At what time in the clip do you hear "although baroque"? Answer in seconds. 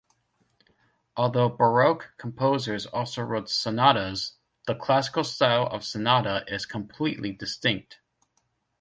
1.15-2.13